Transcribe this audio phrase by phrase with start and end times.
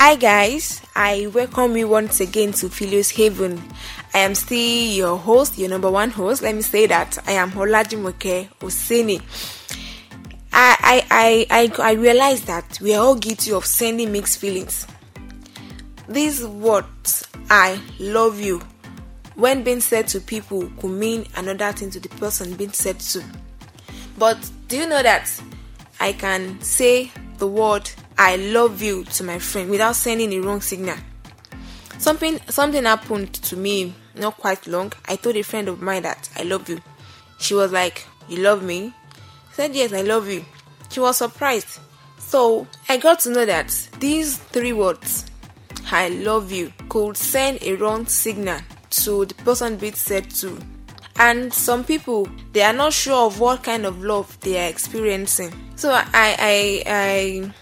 [0.00, 3.60] Hi guys, I welcome you once again to Philios Haven.
[4.14, 4.56] I am still
[4.94, 6.40] your host, your number one host.
[6.40, 9.20] Let me say that I am Olajumoke Oseni.
[10.52, 14.86] I, I, I, I, I realize that we are all guilty of sending mixed feelings.
[16.08, 18.62] These words, I love you,
[19.34, 23.22] when being said to people, could mean another thing to the person being said to.
[24.16, 24.38] But
[24.68, 25.28] do you know that
[25.98, 30.60] I can say the word I love you to my friend without sending a wrong
[30.60, 30.96] signal?
[31.98, 34.92] Something something happened to me not quite long.
[35.06, 36.80] I told a friend of mine that I love you.
[37.38, 38.92] She was like, You love me?
[39.50, 40.44] I said, Yes, I love you.
[40.90, 41.78] She was surprised.
[42.18, 43.68] So I got to know that
[44.00, 45.26] these three words,
[45.90, 50.58] I love you, could send a wrong signal to the person being said to.
[51.20, 55.52] And some people they are not sure of what kind of love they are experiencing.
[55.76, 57.52] So I I, I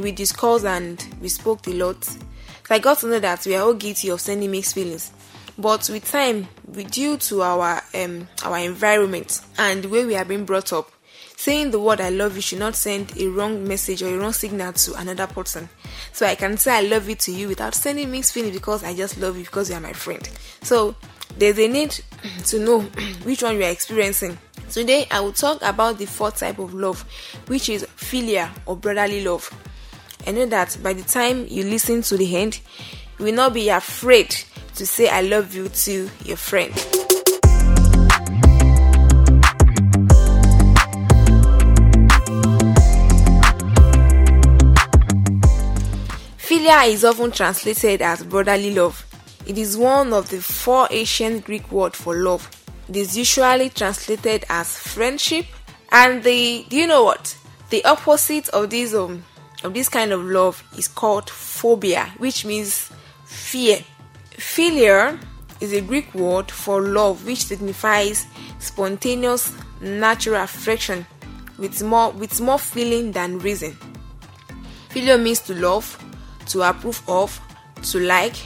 [0.00, 2.04] we discussed and we spoke a lot.
[2.04, 2.18] So
[2.70, 5.12] I got to know that we are all guilty of sending mixed feelings.
[5.58, 6.48] But with time,
[6.90, 10.90] due to our um our environment and the way we are being brought up,
[11.36, 14.32] saying the word I love you should not send a wrong message or a wrong
[14.32, 15.68] signal to another person.
[16.12, 18.94] So I can say I love you to you without sending mixed feelings because I
[18.94, 20.28] just love you because you are my friend.
[20.62, 20.94] So
[21.38, 21.98] there's a need
[22.46, 22.80] to know
[23.22, 24.36] which one you are experiencing.
[24.70, 27.02] Today I will talk about the fourth type of love,
[27.46, 29.48] which is philia or brotherly love.
[30.26, 32.60] I know that by the time you listen to the end,
[33.16, 34.34] you will not be afraid
[34.74, 36.72] to say I love you to your friend.
[46.38, 49.06] Philia is often translated as brotherly love.
[49.46, 52.50] It is one of the four ancient Greek words for love.
[52.88, 55.46] It is usually translated as friendship,
[55.92, 57.38] and the do you know what?
[57.70, 59.22] The opposite of this um
[59.66, 62.90] of this kind of love is called phobia, which means
[63.24, 63.78] fear.
[64.30, 65.20] Philia
[65.60, 68.26] is a Greek word for love which signifies
[68.60, 71.04] spontaneous natural affection
[71.58, 73.76] with more with more feeling than reason.
[74.90, 75.98] Phileo means to love,
[76.46, 77.40] to approve of,
[77.82, 78.36] to like,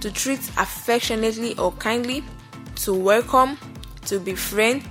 [0.00, 2.24] to treat affectionately or kindly,
[2.76, 3.56] to welcome,
[4.06, 4.82] to befriend,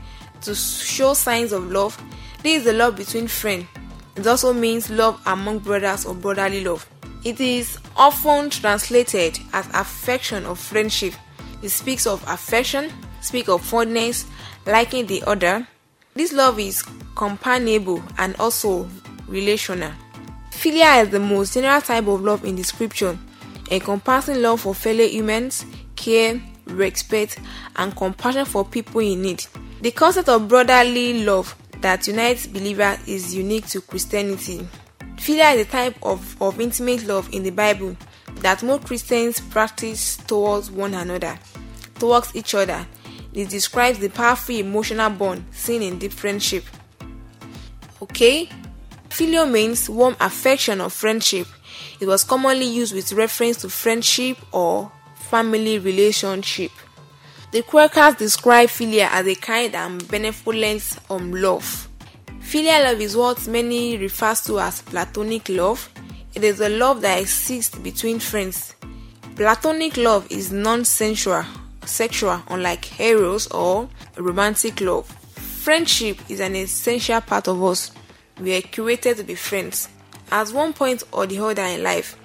[0.41, 2.01] to show signs of love.
[2.41, 3.67] This is the love between friends.
[4.16, 6.88] It also means love among brothers or brotherly love.
[7.24, 11.13] It is often translated as affection or friendship.
[11.62, 12.91] It speaks of affection,
[13.22, 14.25] speaks of fondness,
[14.66, 15.68] liking the other.
[16.13, 16.84] This love is
[17.16, 18.88] companionable and also
[19.28, 19.91] relational.
[20.51, 23.18] Philia is the most general type of love in the scripture,
[23.72, 27.40] encompassing love for fellow humans, care, respect,
[27.78, 29.45] and compassion for people in need.
[29.81, 34.66] The concept of brotherly love that unites believers is unique to Christianity.
[35.17, 37.97] Philia is a type of, of intimate love in the Bible
[38.35, 41.38] that most Christians practice towards one another,
[41.99, 42.88] towards each other.
[43.33, 46.63] It describes the powerful emotional bond seen in deep friendship.
[48.01, 48.47] Okay?
[49.09, 51.47] Phileo means warm affection or friendship.
[52.00, 56.71] It was commonly used with reference to friendship or family relationship.
[57.53, 61.87] The Quakers describe filial as a kind and benevolent um, love.
[62.39, 65.87] Filial love is what many refers to as platonic love.
[66.33, 68.73] It is a love that exists between friends.
[69.35, 71.45] Platonic love is non-sensual,
[71.85, 73.87] sexual, unlike eros or
[74.17, 75.05] romantic love.
[75.35, 77.91] Friendship is an essential part of us.
[78.41, 79.89] We are created to be friends.
[80.31, 82.17] At one point or the other in life,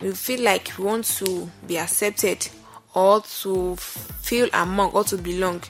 [0.00, 2.48] we feel like we want to be accepted
[2.94, 5.62] or to feel among or to belong.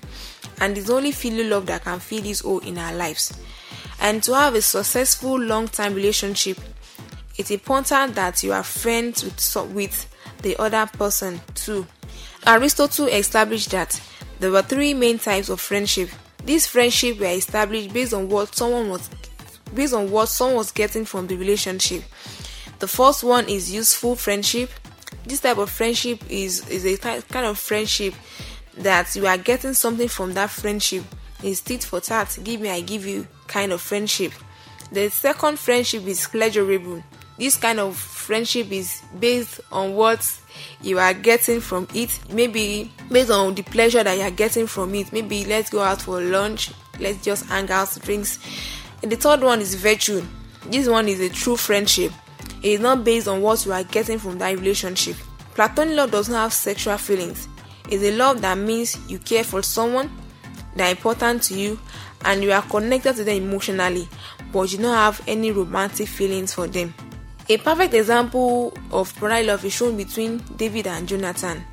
[0.61, 3.33] And it's only filial love that can fill this hole in our lives.
[4.01, 6.59] And to have a successful long time relationship,
[7.37, 11.87] it's important that you are friends with, with the other person too.
[12.47, 14.01] Aristotle established that
[14.39, 16.09] there were three main types of friendship.
[16.45, 19.09] These friendships were established based on what someone was
[19.75, 22.03] based on what someone was getting from the relationship.
[22.79, 24.71] The first one is useful friendship.
[25.25, 28.15] This type of friendship is is a kind of friendship
[28.79, 31.05] that you are getting something from that friendship.
[31.43, 34.33] It's tit for tat, give me, I give you kind of friendship.
[34.93, 37.03] The second friendship is pleasurable.
[37.39, 40.31] This kind of friendship is based on what
[40.83, 42.19] you are getting from it.
[42.31, 45.13] Maybe based on the pleasure that you are getting from it.
[45.13, 48.39] Maybe let's go out for lunch, let's just hang out, drinks.
[49.03, 50.23] And the third one is virtue.
[50.67, 52.13] This one is a true friendship.
[52.63, 55.17] It is not based on what you are getting from that relationship.
[55.55, 57.49] Platonic love does not have sexual feelings.
[57.89, 60.11] It's a love that means you care for someone,
[60.77, 61.79] they're important to you,
[62.25, 64.09] and you are connected to them emotionally,
[64.53, 66.95] but you don't have any romantic feelings for them.
[67.49, 71.65] A perfect example of brotherly love is shown between David and Jonathan.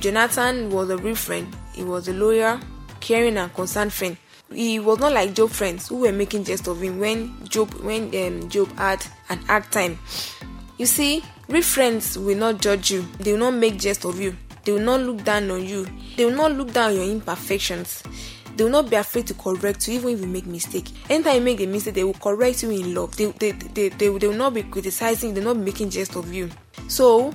[0.00, 2.58] Jonathan was a real friend, he was a loyal,
[3.00, 4.16] caring, and concerned friend.
[4.52, 8.14] He was not like Job friends who were making jest of him when Job when
[8.14, 9.98] um, Job had an hard time.
[10.78, 14.36] You see, real friends will not judge you, they will not make jest of you,
[14.64, 15.86] they will not look down on you,
[16.16, 18.02] they will not look down on your imperfections.
[18.56, 20.88] They will not be afraid to correct you even if you make mistake.
[21.10, 23.14] Anytime you make a mistake, they will correct you in love.
[23.16, 26.16] They, they, they, they, they will not be criticizing, they will not be making jest
[26.16, 26.50] of you.
[26.88, 27.32] So,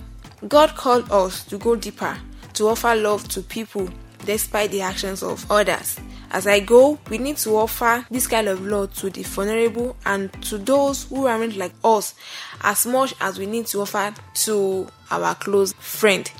[0.47, 2.17] God called us to go deeper,
[2.53, 3.89] to offer love to people
[4.25, 5.99] despite the actions of others.
[6.33, 10.31] As I go, we need to offer this kind of love to the vulnerable and
[10.43, 12.15] to those who aren't like us
[12.61, 14.13] as much as we need to offer
[14.45, 16.31] to our close friend.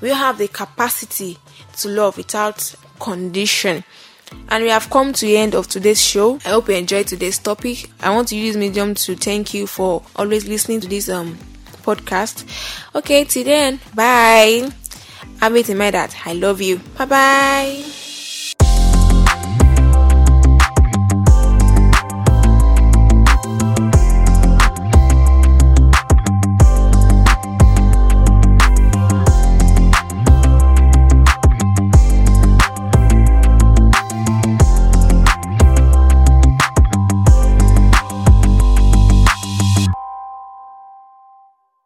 [0.00, 1.38] We have the capacity
[1.78, 3.84] to love without condition.
[4.48, 6.36] And we have come to the end of today's show.
[6.44, 7.90] I hope you enjoyed today's topic.
[8.00, 11.38] I want to use Medium to thank you for always listening to this um
[11.82, 12.44] podcast.
[12.94, 14.68] Okay, till then, bye.
[15.40, 16.78] It in mind that I love you.
[16.98, 18.07] Bye bye.